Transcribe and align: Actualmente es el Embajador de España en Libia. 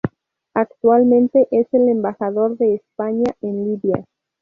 Actualmente 0.55 1.47
es 1.51 1.67
el 1.75 1.87
Embajador 1.87 2.57
de 2.57 2.73
España 2.73 3.35
en 3.43 3.65
Libia. 3.65 4.03